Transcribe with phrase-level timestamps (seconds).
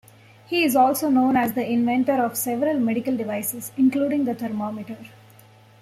[0.47, 4.97] He is also known as the inventor of several medical devices, including the thermometer.